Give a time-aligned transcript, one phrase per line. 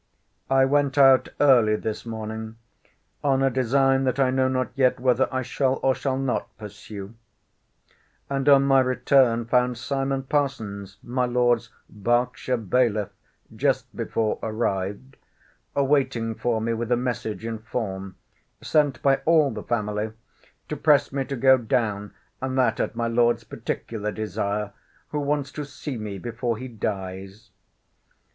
[0.49, 2.55] I went out early this morning,
[3.23, 7.13] on a design that I know not yet whether I shall or shall not pursue;
[8.27, 13.09] and on my return found Simon Parsons, my Lord's Berkshire bailiff,
[13.55, 15.17] (just before arrived,)
[15.75, 18.15] waiting for me with a message in form,
[18.59, 20.13] sent by all the family,
[20.67, 22.11] to press me to go down,
[22.41, 24.73] and that at my Lord's particular desire,
[25.09, 27.51] who wants to see me before he dies.